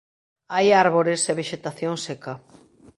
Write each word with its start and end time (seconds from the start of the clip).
Hai 0.55 0.67
árbores 0.85 1.21
e 1.31 1.33
vexetación 1.41 1.95
seca. 2.05 2.33